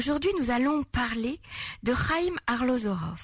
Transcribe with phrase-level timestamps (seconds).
[0.00, 1.40] Aujourd'hui, nous allons parler
[1.82, 3.20] de Chaim Arlozorov.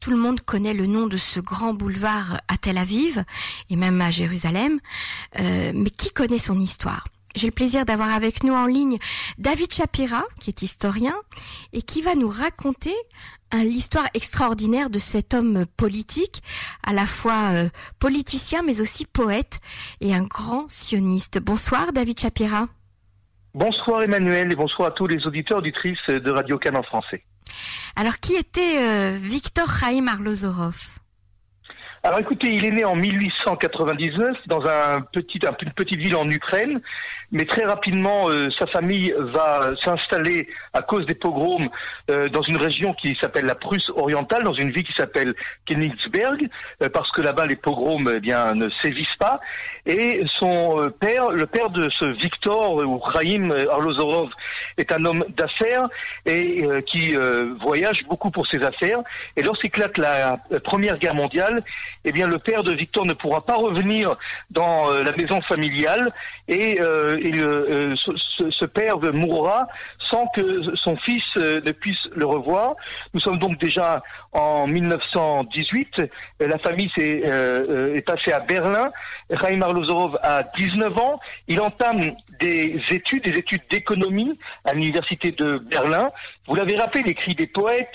[0.00, 3.22] Tout le monde connaît le nom de ce grand boulevard à Tel Aviv
[3.68, 4.80] et même à Jérusalem,
[5.38, 7.04] euh, mais qui connaît son histoire?
[7.36, 8.96] J'ai le plaisir d'avoir avec nous en ligne
[9.36, 11.14] David Shapira, qui est historien,
[11.74, 12.94] et qui va nous raconter
[13.52, 16.42] l'histoire extraordinaire de cet homme politique,
[16.82, 17.68] à la fois euh,
[17.98, 19.60] politicien mais aussi poète
[20.00, 21.38] et un grand sioniste.
[21.38, 22.66] Bonsoir David Shapira.
[23.54, 27.22] Bonsoir Emmanuel et bonsoir à tous les auditeurs auditrices de Radio Cannes en français.
[27.96, 31.01] Alors qui était euh, Victor Chaim Arlozorov?
[32.04, 36.80] Alors écoutez, il est né en 1899 dans un petit, une petite ville en Ukraine,
[37.30, 41.70] mais très rapidement, euh, sa famille va s'installer à cause des pogroms
[42.10, 45.34] euh, dans une région qui s'appelle la Prusse orientale, dans une ville qui s'appelle
[45.66, 46.50] Königsberg,
[46.82, 49.40] euh, parce que là-bas les pogroms eh bien ne sévissent pas.
[49.86, 54.30] Et son père, le père de ce Victor ou Chaim Arlozorov,
[54.76, 55.88] est un homme d'affaires
[56.24, 57.16] et qui
[57.60, 59.00] voyage beaucoup pour ses affaires.
[59.36, 61.64] Et lorsqu'éclate la Première Guerre mondiale,
[62.04, 64.16] eh bien le père de Victor ne pourra pas revenir
[64.50, 66.12] dans euh, la maison familiale
[66.48, 72.74] et, euh, euh, ce, père mourra sans que son fils ne puisse le revoir.
[73.14, 76.02] Nous sommes donc déjà en 1918.
[76.40, 78.90] La famille est, passée à Berlin.
[79.30, 81.20] Raïm Arlozorov a 19 ans.
[81.48, 86.10] Il entame des études, des études d'économie à l'université de Berlin.
[86.48, 87.88] Vous l'avez rappelé, il écrit des poètes.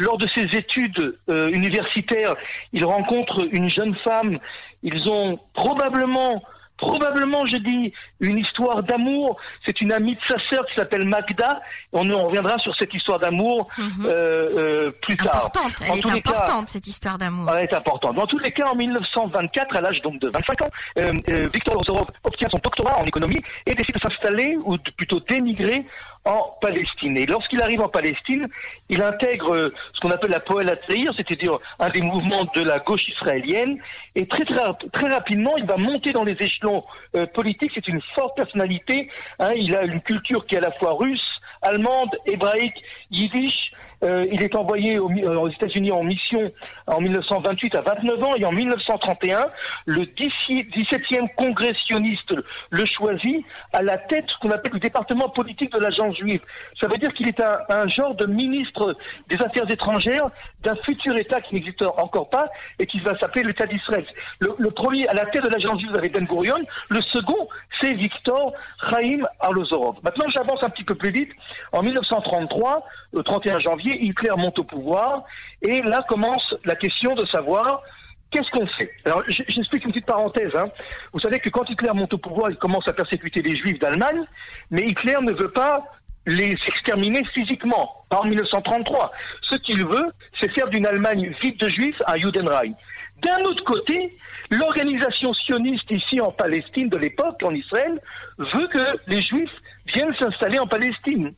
[0.00, 2.36] lors de ses études universitaires,
[2.72, 4.38] il rencontre une jeune femme.
[4.82, 6.42] Ils ont probablement
[6.80, 9.36] probablement, je dis, une histoire d'amour.
[9.64, 11.60] C'est une amie de sa sœur qui s'appelle Magda.
[11.92, 14.06] On, reviendra sur cette histoire d'amour mhm.
[14.06, 15.50] euh, euh, plus tard.
[15.80, 17.50] Elle est importante, cette histoire d'amour.
[17.54, 18.16] Elle est importante.
[18.16, 21.12] Dans tous les cas, en 1924, à l'âge donc de 25 ans, euh,
[21.52, 25.84] Victor Ozorov obtient son doctorat en économie et décide de s'installer, ou plutôt d'émigrer
[26.24, 27.16] en Palestine.
[27.16, 28.46] Et lorsqu'il arrive en Palestine,
[28.88, 33.08] il intègre euh, ce qu'on appelle la Poel c'est-à-dire un des mouvements de la gauche
[33.08, 33.78] israélienne.
[34.14, 34.60] Et très, très,
[34.92, 36.84] très rapidement, il va monter dans les échelons
[37.16, 37.72] euh, politiques.
[37.74, 39.08] C'est une forte personnalité.
[39.38, 39.52] Hein.
[39.56, 43.72] il a une culture qui est à la fois russe, allemande, hébraïque, yiddish.
[44.02, 46.50] Euh, il est envoyé euh, aux États-Unis en mission
[46.86, 49.46] en 1928 à 29 ans et en 1931,
[49.86, 52.34] le 17e congressionniste
[52.70, 56.40] le choisit à la tête ce qu'on appelle le département politique de l'agence juive.
[56.80, 58.96] Ça veut dire qu'il est un, genre de ministre
[59.28, 60.30] des Affaires étrangères
[60.62, 64.06] d'un futur État qui n'existe encore pas et qui va s'appeler l'État d'Israël.
[64.40, 67.48] Le, premier à la tête de l'agence juive avec Ben Gurion, le second
[67.80, 68.52] c'est Victor
[68.88, 69.96] Chaim Arlozorov.
[70.02, 71.30] Maintenant j'avance un petit peu plus vite.
[71.72, 75.24] En 1933, le 31 janvier, Hitler monte au pouvoir,
[75.62, 77.82] et là commence la question de savoir
[78.30, 80.54] qu'est-ce qu'on fait Alors, j'explique une petite parenthèse.
[80.54, 80.68] Hein.
[81.12, 84.24] Vous savez que quand Hitler monte au pouvoir, il commence à persécuter les Juifs d'Allemagne,
[84.70, 85.84] mais Hitler ne veut pas
[86.26, 89.10] les exterminer physiquement, en 1933.
[89.42, 92.74] Ce qu'il veut, c'est faire d'une Allemagne vide de Juifs un Judenreich.
[93.22, 94.16] D'un autre côté,
[94.50, 98.00] l'organisation sioniste ici en Palestine de l'époque, en Israël,
[98.38, 99.50] veut que les Juifs
[99.92, 101.32] viennent s'installer en Palestine.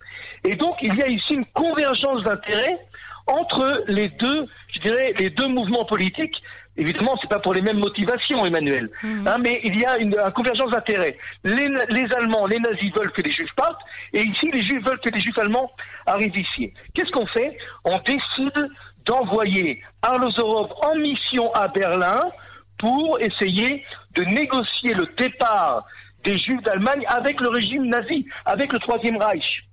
[0.45, 2.79] Et donc, il y a ici une convergence d'intérêts
[3.27, 6.43] entre les deux, je dirais, les deux mouvements politiques.
[6.77, 9.29] Évidemment, c'est pas pour les mêmes motivations, Emmanuel, mhm.
[9.29, 11.19] hein, mais il y a une, convergence d'intérêts.
[11.45, 11.69] Les,
[12.17, 13.81] Allemands, les nazis veulent que les Juifs partent,
[14.15, 15.71] et ici, les Juifs veulent que les Juifs allemands
[16.07, 16.73] arrivent ici.
[16.95, 17.59] Qu'est-ce qu'on fait?
[17.85, 18.71] On décide
[19.05, 22.31] d'envoyer Arlozorov en mission à Berlin
[22.79, 25.87] pour essayer de négocier le départ
[26.25, 29.65] des Juifs d'Allemagne avec le régime nazi, avec le Troisième Reich.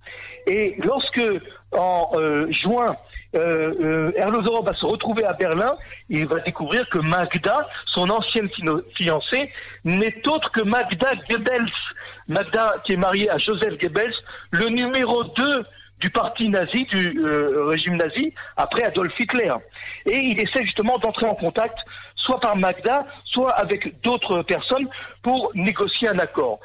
[0.47, 1.21] Et lorsque,
[1.71, 2.95] en euh, juin,
[3.35, 5.75] euh, euh va se retrouver à Berlin,
[6.09, 8.49] il va découvrir que Magda, son ancienne
[8.95, 9.51] fiancée,
[9.83, 11.71] n'est autre que Magda Goebbels.
[12.27, 14.13] Magda qui est mariée à Joseph Goebbels,
[14.51, 15.65] le numéro 2
[15.99, 19.53] du parti nazi, du euh, régime nazi, après Adolf Hitler.
[20.05, 21.77] Et il essaie justement d'entrer en contact
[22.15, 24.87] soit par Magda, soit avec d'autres personnes
[25.21, 26.59] pour négocier un accord.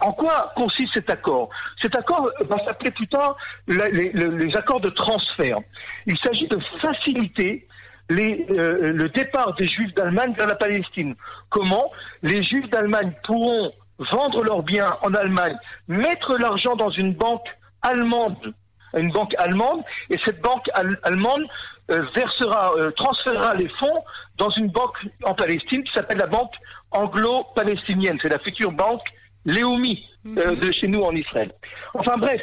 [0.00, 1.48] En quoi consiste cet accord?
[1.80, 3.36] Cet accord va s'appeler plus tard
[3.66, 5.58] les, accords de transfert.
[6.06, 7.66] Il s'agit de faciliter
[8.10, 11.14] euh, le départ des Juifs d'Allemagne vers la Palestine.
[11.48, 11.90] Comment?
[12.22, 15.56] Les Juifs d'Allemagne pourront vendre leurs biens en Allemagne,
[15.88, 17.46] mettre l'argent dans une banque
[17.82, 18.54] allemande,
[18.96, 20.68] une banque allemande, et cette banque
[21.02, 21.44] allemande
[21.90, 24.02] euh, versera, euh, transférera les fonds
[24.38, 26.54] dans une banque en Palestine qui s'appelle la banque
[26.92, 28.18] anglo-palestinienne.
[28.22, 29.02] C'est la future banque
[29.44, 30.60] Léomi euh, mhm.
[30.60, 31.52] de chez nous en Israël.
[31.92, 32.40] Enfin bref,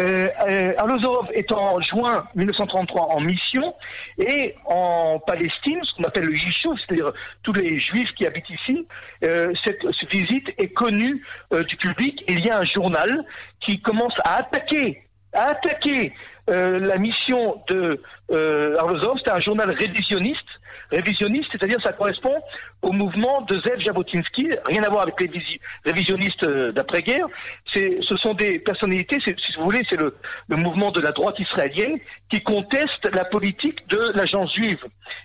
[0.00, 0.28] euh,
[0.78, 3.74] Arlozorov est en juin 1933 en mission
[4.18, 8.86] et en Palestine, ce qu'on appelle le Yishuv, c'est-à-dire tous les juifs qui habitent ici,
[9.20, 11.24] cette, cette, visite est connue
[11.66, 12.22] du public.
[12.28, 13.24] Il y a un journal
[13.60, 15.05] qui commence à attaquer
[15.36, 16.12] a attaqué
[16.48, 18.00] la mission de
[18.30, 19.18] Arlozov.
[19.18, 20.46] C'était un journal révisionniste
[20.90, 22.34] Révisionniste, c'est-à-dire ça correspond
[22.82, 25.30] au mouvement de Zev Jabotinsky, rien à voir avec les
[25.84, 27.26] révisionnistes euh, d'après-guerre.
[27.74, 30.14] Ce sont des personnalités, si vous voulez, c'est le,
[30.48, 31.98] mouvement de la droite israélienne
[32.30, 34.78] qui conteste la politique de l'agence juive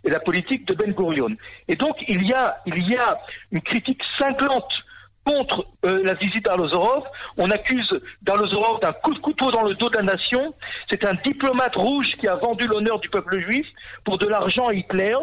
[0.04, 1.36] et la politique de Ben Gurion.
[1.68, 3.19] Et donc il y a, il y a
[3.52, 4.84] une critique cinglante
[5.25, 7.03] contre euh, la visite d'Arlozorov.
[7.38, 10.53] On accuse d'Arlozorov d'un coup de couteau dans le dos de la nation.
[10.89, 13.68] C'est un diplomate rouge qui a vendu l'honneur du peuple juif
[14.03, 15.15] pour de l'argent à Hitler.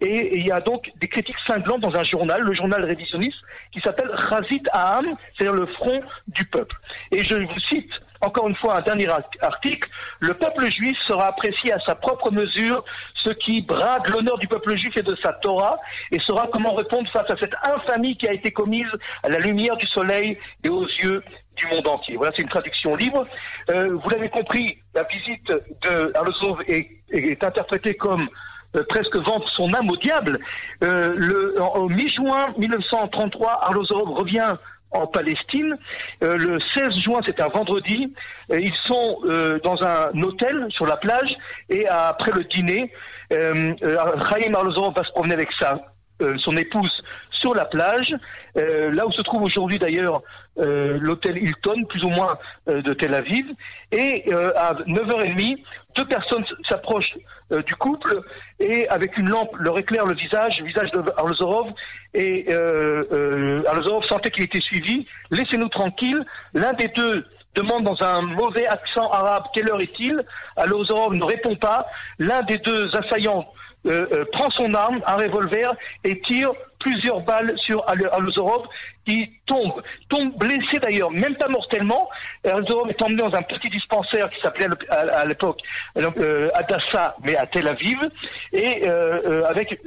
[0.00, 3.38] Et, il y a donc des critiques cinglantes dans un journal, le journal révisionniste,
[3.72, 6.76] qui s'appelle Chazit Aham, c'est-à-dire le front du peuple.
[7.12, 7.90] Et je vous cite
[8.20, 9.08] encore une fois un dernier
[9.40, 9.88] article,
[10.20, 12.84] le peuple juif sera apprécié à sa propre mesure,
[13.14, 15.78] ce qui brade l'honneur du peuple juif et de sa Torah,
[16.10, 18.90] et saura comment répondre face à cette infamie qui a été commise
[19.22, 21.22] à la lumière du soleil et aux yeux
[21.56, 22.16] du monde entier.
[22.16, 23.26] Voilà, c'est une traduction libre.
[23.70, 28.28] Euh, vous l'avez compris, la visite de Arlosov est, est interprétée comme
[28.84, 30.38] presque vendre son âme au diable.
[30.82, 34.54] Euh, le, en, mi-juin 1933, Arlozorov revient
[34.92, 35.76] en Palestine.
[36.22, 38.12] Euh, le 16 juin, c'est un vendredi.
[38.50, 39.20] ils sont
[39.64, 41.36] dans un hôtel sur la plage
[41.68, 42.92] et après le dîner,
[43.30, 45.80] Chaim Arlozorov va se promener avec sa,
[46.36, 47.02] son épouse
[47.46, 48.14] sur la plage,
[48.56, 50.22] là où se trouve aujourd'hui d'ailleurs
[50.56, 53.46] l'hôtel Hilton, plus ou moins de Tel Aviv.
[53.92, 55.58] Et à 9h30,
[55.96, 57.14] deux personnes s'approchent
[57.52, 58.22] euh, du couple
[58.58, 61.68] et avec une lampe leur éclaire le visage, le visage d'Arlozorov
[62.12, 65.06] et euh, euh, Arlozorov sentait qu'il était suivi.
[65.30, 66.24] Laissez-nous tranquilles.
[66.54, 70.24] L'un des deux demande dans un mauvais accent arabe quelle heure est-il?
[70.56, 71.86] Arlozorov ne répond pas.
[72.18, 73.46] L'un des deux assaillants
[73.86, 75.72] euh, euh, prend son arme, un revolver,
[76.02, 76.50] et tire
[76.86, 78.68] plusieurs balles sur Alozorov
[79.04, 82.08] qui tombe, tombe blessé d'ailleurs, même pas mortellement.
[82.44, 85.60] Alozorov est emmené dans un petit dispensaire qui s'appelait à l'époque
[85.96, 87.98] euh, Adassa, mais à Tel Aviv,
[88.52, 89.80] et euh, avec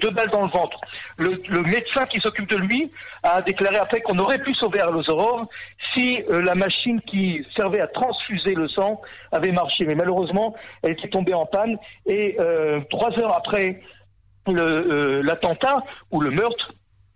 [0.00, 0.80] deux balles dans le ventre.
[1.18, 2.90] Le, médecin qui s'occupe de lui
[3.22, 5.46] a déclaré après qu'on aurait pu sauver Alozorov
[5.92, 9.00] si la machine qui servait à transfuser le sang
[9.32, 9.84] avait marché.
[9.84, 11.76] Mais malheureusement, elle était tombée en panne,
[12.06, 12.36] et
[12.88, 13.95] trois heures après euh,
[14.52, 16.72] l'attentat ou le meurtre,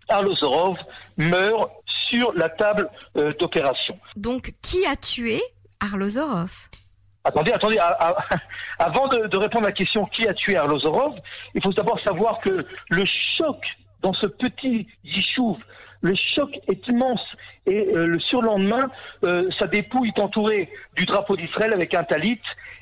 [0.09, 0.77] Arlozorov
[1.17, 3.97] meurt sur la table euh, d'opération.
[4.15, 5.41] Donc, qui a tué
[5.79, 6.69] Arlozorov
[7.23, 7.77] Attendez, attendez,
[8.79, 11.13] avant de, répondre à la question qui a tué Arlozorov,
[11.53, 13.57] il faut d'abord savoir que le choc
[14.01, 15.57] dans ce petit Yishuv,
[16.01, 17.25] le choc est immense.
[17.67, 18.89] Et euh, le surlendemain,
[19.59, 22.39] sa dépouille est entourée du drapeau d'Israël avec un talit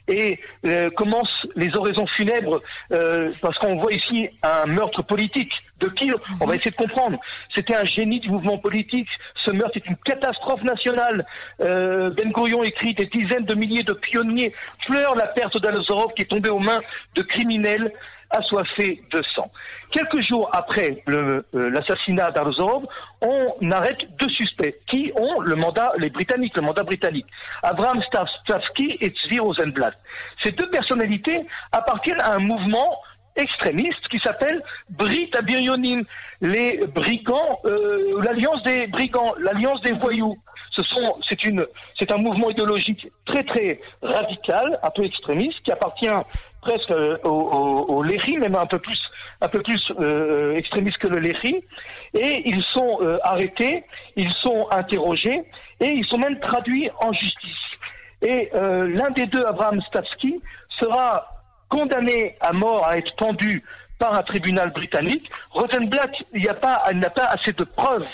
[0.10, 2.62] et euh, commencent les oraisons funèbres,
[2.92, 5.54] euh, parce qu'on voit ici un meurtre politique.
[5.80, 6.12] De qui?
[6.42, 7.18] On va essayer de comprendre.
[7.56, 9.07] C'était un génie du mouvement politique.
[9.36, 11.25] Ce meurtre est une catastrophe nationale.
[11.62, 14.54] Euh, ben Gurion écrit des dizaines de milliers de pionniers
[14.86, 16.81] pleurent la perte d'Alzorov qui est tombé aux mains
[17.15, 17.94] de criminels
[18.29, 19.51] assoiffé de sang.
[19.91, 22.85] Quelques jours après euh, l'assassinat d'Arlozorov,
[23.21, 27.25] on arrête deux suspects qui ont le mandat, les Britanniques, le mandat britannique.
[27.63, 29.95] Abraham Stavsky et Tzvi Rosenblatt.
[30.43, 33.01] Ces deux personnalités appartiennent à un mouvement
[33.35, 36.03] extrémiste qui s'appelle Brit Abirionim,
[36.41, 40.37] les brigands, euh, l'alliance des brigands, l'alliance des voyous.
[41.97, 46.07] C'est un mouvement idéologique très très radical, un peu extrémiste, qui appartient
[46.62, 49.00] presque euh, au, au, même un peu plus,
[49.63, 51.63] plus euh, extrémiste que le Léhi.
[52.13, 53.84] Et ils sont euh, arrêtés,
[54.16, 55.44] ils sont interrogés
[55.80, 57.58] et ils sont même traduits en justice.
[58.22, 60.42] Et l'un des deux, Abraham Stavsky,
[60.78, 61.25] sera
[61.70, 63.63] condamné à mort à être pendu
[63.98, 65.30] par un tribunal britannique.
[65.51, 68.06] Rosenblatt, il n'a pas assez de preuves,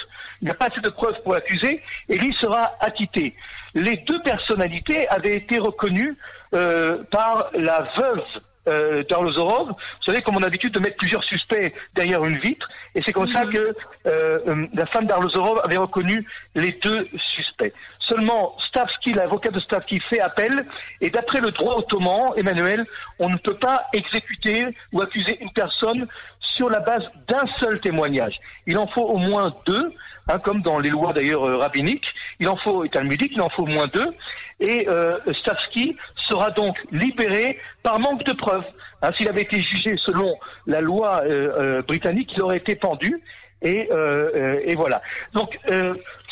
[0.59, 3.33] pas assez de preuves pour l'accuser, et lui sera acquitté.
[3.73, 6.15] Les deux personnalités avaient été reconnues
[6.55, 8.23] euh, par la veuve
[8.67, 9.67] euh, d'Arlozorov.
[9.67, 13.11] Vous savez, comme on a l'habitude de mettre plusieurs suspects derrière une vitre, et c'est
[13.11, 13.53] comme ça mhm.
[13.53, 17.73] que euh, euh, la femme d'Arlozorov avait reconnu les deux suspects.
[17.99, 20.65] Seulement, Stavsky, l'avocat de Stavsky, fait appel,
[20.99, 22.87] et d'après le droit ottoman, Emmanuel,
[23.19, 26.07] on ne peut pas exécuter ou accuser une personne
[26.55, 28.39] sur la base d'un seul témoignage.
[28.65, 29.91] Il en faut au moins deux,
[30.27, 32.07] hein, comme dans les lois d'ailleurs rabbiniques,
[32.39, 34.13] il en faut, et il en faut au moins deux,
[34.59, 38.63] et euh, Stavsky sera donc libéré par manque de preuves.
[39.01, 40.35] Hein, S'il avait été jugé selon
[40.65, 43.21] la loi euh, euh, britannique, il aurait été pendu.
[43.61, 45.01] Et, euh, voilà.
[45.33, 45.57] Donc,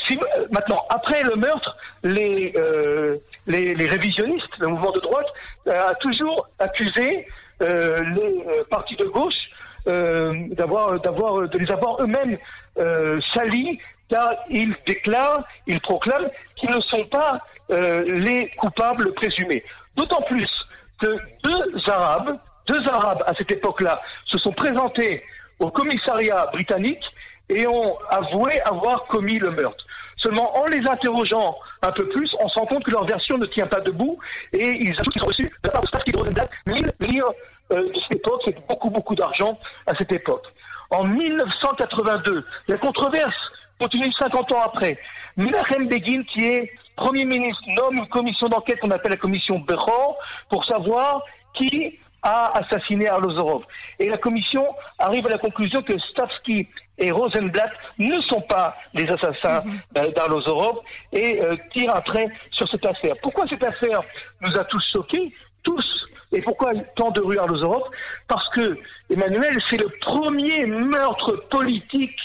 [0.06, 0.20] si,
[0.52, 2.54] maintenant, après le meurtre, les,
[3.48, 5.26] les, révisionnistes, le mouvement de droite,
[5.68, 7.26] a toujours accusé
[7.60, 9.50] les partis de gauche
[9.86, 12.38] d'avoir, d'avoir, de les avoir eux-mêmes
[13.34, 19.64] salis car ils déclarent, ils proclament qu'ils ne sont pas euh, les coupables présumés.
[19.96, 20.52] D'autant plus
[21.02, 22.38] que deux Arabes,
[22.68, 25.24] deux Arabes à cette époque-là, se sont présentés
[25.60, 27.04] au commissariat britannique
[27.50, 29.86] et ont avoué avoir commis le meurtre.
[30.24, 33.46] Seulement, en les interrogeant un peu plus, on se rend compte que leur version ne
[33.46, 34.18] tient pas debout
[34.54, 37.36] et ils ont reçu de la part de Starsky Rosenblatt 1000 livres
[37.74, 40.46] euh, de cette époque, c'est beaucoup, beaucoup d'argent à cette époque.
[40.92, 43.36] En 1982, la controverse
[43.80, 44.98] continue 50 ans après.
[45.36, 50.18] Menachem Begin, qui est Premier ministre, nomme une commission d'enquête qu'on appelle la commission Bechor
[50.50, 51.24] pour savoir
[51.56, 53.64] qui a assassiné Arlozorov.
[54.00, 54.66] Et la commission
[55.00, 60.12] arrive à la conclusion que Stavsky et Rosenblatt ne sont pas les assassins mhm.
[60.12, 60.80] d'Arlozorov
[61.12, 63.16] et euh, tire un trait sur cette affaire.
[63.22, 64.02] Pourquoi cette affaire
[64.42, 65.34] nous a tous choqués
[65.64, 66.08] Tous.
[66.32, 67.84] Et pourquoi tant de rues Arlozorov
[68.28, 68.78] Parce que,
[69.10, 72.20] Emmanuel, c'est le premier meurtre politique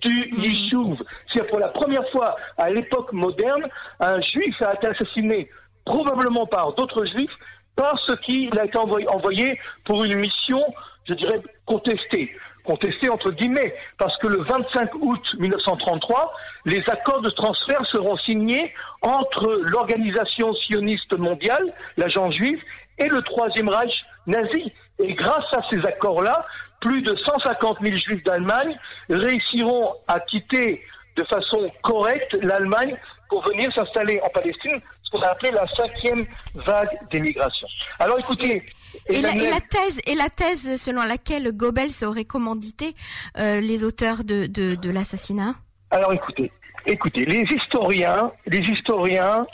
[0.00, 0.40] du mhm.
[0.40, 0.96] Yishuv.
[1.32, 3.66] C'est pour la première fois à l'époque moderne,
[4.00, 5.48] un juif a été assassiné
[5.84, 7.32] probablement par d'autres juifs
[7.76, 10.62] parce qu'il a été envoyé pour une mission,
[11.08, 12.30] je dirais, contestée
[12.64, 16.32] contesté entre guillemets, parce que le 25 août 1933,
[16.66, 22.60] les accords de transfert seront signés entre l'organisation sioniste mondiale, l'agent juif,
[22.98, 24.72] et le Troisième Reich nazi.
[24.98, 26.46] Et grâce à ces accords-là,
[26.80, 28.78] plus de 150 000 juifs d'Allemagne
[29.08, 30.82] réussiront à quitter
[31.16, 32.96] de façon correcte l'Allemagne
[33.28, 34.80] pour venir s'installer en Palestine,
[35.12, 37.66] ce qu'on a appelé la cinquième vague d'émigration.
[37.98, 38.64] Alors écoutez,
[39.08, 42.94] et, la, thèse, et la thèse selon laquelle Goebbels aurait commandité
[43.38, 45.54] euh, les auteurs de, de, l'assassinat?
[45.90, 46.50] Alors écoutez,
[46.86, 49.46] écoutez, les historiens, les historiens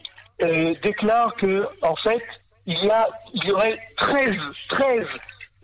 [0.43, 2.23] euh, déclarent que en fait,
[2.67, 4.35] il y a, il y aurait 13,
[4.71, 5.07] 13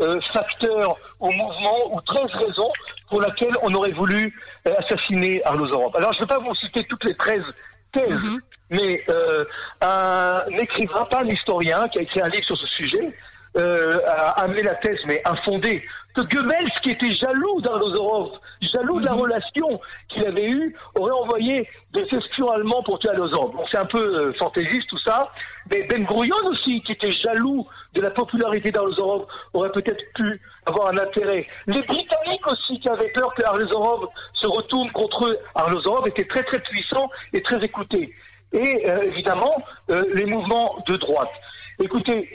[0.00, 2.72] euh, facteurs au mouvement ou 13 raisons
[3.08, 4.34] pour lesquelles on aurait voulu
[4.64, 5.94] assassiner Arlozorov.
[5.96, 7.42] Alors je ne vais pas vous citer toutes les 13
[8.00, 8.40] Mm-hmm.
[8.70, 9.04] Mais
[9.80, 13.14] un écrivain, pas un historien, qui a écrit un livre sur ce sujet,
[13.56, 15.84] euh, a amené la thèse, mais infondée,
[16.14, 19.20] que Goebbels, qui était jaloux d'Arlozorov, jaloux de la mhm.
[19.20, 23.52] relation qu'il avait eue, aurait envoyé des espions allemands pour tuer Arlozorov.
[23.52, 25.30] Bon, c'est un peu euh, fantaisiste tout ça,
[25.70, 30.88] mais Ben Gurion aussi, qui était jaloux de la popularité d'Arlozorov, aurait peut-être pu avoir
[30.88, 31.46] un intérêt.
[31.66, 36.44] Les Britanniques aussi, qui avaient peur que Arlozorov se retourne contre eux, Arlozorov était très
[36.44, 38.14] très puissant et très écouté.
[38.52, 39.56] Et euh, évidemment,
[39.88, 41.30] les mouvements de droite.
[41.80, 42.30] Écoutez,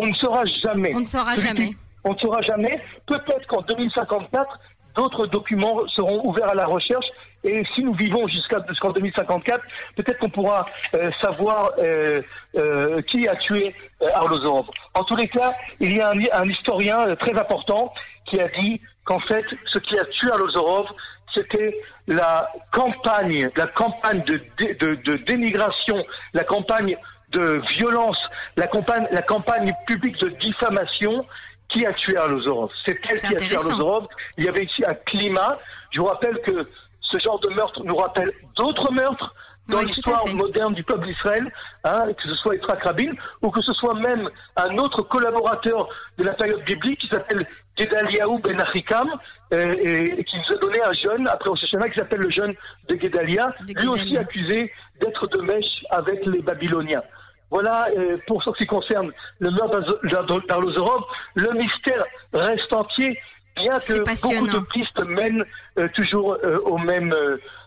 [0.00, 0.92] on, ne saura jamais.
[0.94, 1.72] On ne saura jamais.
[2.04, 2.80] On ne saura jamais.
[3.06, 4.58] Peut-être qu'en 2054,
[4.98, 7.06] d'autres documents seront ouverts à la recherche.
[7.44, 9.62] Et si nous vivons jusqu'en 2054,
[9.94, 12.20] peut-être qu'on pourra euh, savoir euh,
[12.56, 13.74] euh, qui a tué
[14.14, 14.66] Arlozorov.
[14.94, 17.92] En tous les cas, il y a un, historien très important
[18.24, 20.88] qui a dit qu'en fait, ce qui a tué Arlozorov,
[21.32, 21.78] c'était
[22.08, 24.40] la campagne, la campagne de,
[24.80, 26.96] de, de dénigration, la campagne
[27.30, 28.20] de violence,
[28.56, 31.24] la campagne, la campagne publique de diffamation
[31.68, 32.70] qui a tué Arlozorov.
[32.84, 34.06] C'est elle qui a tué Arlozorov.
[34.36, 35.58] Il y avait ici un climat.
[35.90, 36.68] Je vous rappelle que
[37.00, 39.34] ce genre de meurtre nous rappelle d'autres meurtres
[39.68, 41.52] dans l'histoire moderne du peuple d'Israël,
[41.84, 46.24] hein, que ce soit Yitzhak Rabin, ou que ce soit même un autre collaborateur de
[46.24, 47.46] la période biblique qui s'appelle
[47.76, 49.08] Gedaliahu ben Achikam,
[49.52, 52.54] euh, et, qui nous a donné un jeune, après Rosh qui s'appelle le jeune
[52.88, 57.02] de Gedalia, lui aussi accusé d'être de mèche avec les Babyloniens.
[57.50, 60.00] Voilà euh, pour ce qui concerne le meurtre
[60.48, 61.02] d'Arlozorov.
[61.34, 63.18] Le mystère reste entier,
[63.56, 65.44] bien que beaucoup de pistes mènent
[65.78, 67.14] euh, toujours euh, au même,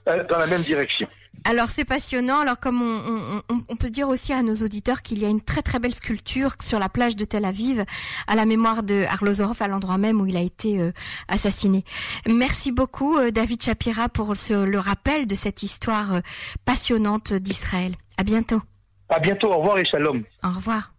[0.06, 1.08] dans la même direction.
[1.44, 2.42] Alors c'est passionnant.
[2.42, 5.80] Alors comme on, peut dire aussi à nos auditeurs qu'il y a une très très
[5.80, 7.84] belle sculpture sur la plage de Tel Aviv
[8.28, 10.92] à la mémoire de Arlozorov à l'endroit même où il a été
[11.28, 11.84] assassiné.
[12.28, 16.22] Merci beaucoup David Shapira pour le rappel de cette histoire
[16.64, 17.96] passionnante d'Israël.
[18.20, 18.62] À bientôt.
[19.12, 19.52] À bientôt.
[19.52, 20.24] Au revoir et shalom.
[20.44, 20.94] Au revoir.